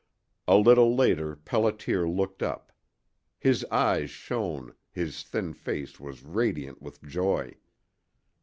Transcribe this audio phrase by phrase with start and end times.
[0.47, 2.71] A little later Pelliter looked up.
[3.37, 7.55] His eyes shone, his thin face was radiant with joy.